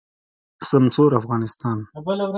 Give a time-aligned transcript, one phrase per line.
[0.69, 1.77] سمسور افغانستان